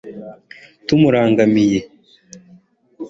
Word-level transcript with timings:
tumurangamiye 0.85 1.79